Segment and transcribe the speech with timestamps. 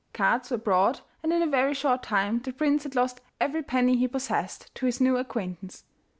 [0.13, 3.95] Cards were brought, and in a very short time the prince had lost every penny
[3.95, 5.83] he possessed to his new acquaintance.